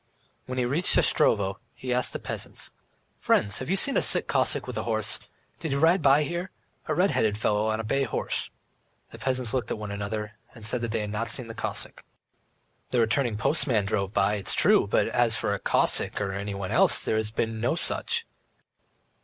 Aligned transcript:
When 0.47 0.57
he 0.57 0.65
reached 0.65 0.95
Shustrovo 0.97 1.59
he 1.75 1.93
asked 1.93 2.11
the 2.11 2.17
peasants: 2.17 2.71
"Friends, 3.19 3.59
have 3.59 3.69
you 3.69 3.75
seen 3.75 3.95
a 3.95 4.01
sick 4.01 4.27
Cossack 4.27 4.65
with 4.65 4.75
a 4.75 4.81
horse? 4.89 5.19
Didn't 5.59 5.73
he 5.73 5.77
ride 5.77 6.01
by 6.01 6.23
here? 6.23 6.49
A 6.87 6.95
red 6.95 7.11
headed 7.11 7.37
fellow 7.37 7.67
on 7.67 7.79
a 7.79 7.83
bay 7.83 8.05
horse." 8.05 8.49
The 9.11 9.19
peasants 9.19 9.53
looked 9.53 9.69
at 9.69 9.77
one 9.77 9.91
another, 9.91 10.39
and 10.55 10.65
said 10.65 10.81
they 10.81 11.01
had 11.01 11.11
not 11.11 11.29
seen 11.29 11.49
the 11.49 11.53
Cossack. 11.53 12.03
"The 12.89 12.99
returning 12.99 13.37
postman 13.37 13.85
drove 13.85 14.11
by, 14.11 14.33
it's 14.37 14.55
true, 14.55 14.87
but 14.87 15.05
as 15.09 15.35
for 15.35 15.53
a 15.53 15.59
Cossack 15.59 16.19
or 16.19 16.31
anyone 16.31 16.71
else, 16.71 17.05
there 17.05 17.17
has 17.17 17.29
been 17.29 17.61
no 17.61 17.75
such." 17.75 18.25